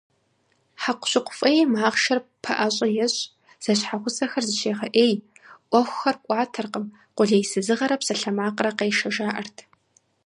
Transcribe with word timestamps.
Хьэкъущыкъу 0.81 1.35
фӀейм 1.37 1.71
ахъшэр 1.87 2.19
ппэӀэщӀэ 2.41 2.87
ещӀ, 3.05 3.21
зэщхьэгъусэхэр 3.63 4.45
зыщегъэӀей, 4.47 5.13
Ӏуэхухэр 5.69 6.15
кӀуатэркъым, 6.25 6.85
къулейсызыгъэрэ 7.15 7.95
псалъэмакърэ 8.01 8.71
къешэ 8.77 9.09
жаӏэрт. 9.15 9.57